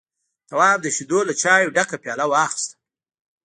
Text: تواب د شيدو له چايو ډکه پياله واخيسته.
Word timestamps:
تواب 0.49 0.77
د 0.83 0.87
شيدو 0.95 1.19
له 1.27 1.33
چايو 1.41 1.73
ډکه 1.75 1.97
پياله 2.03 2.25
واخيسته. 2.29 2.75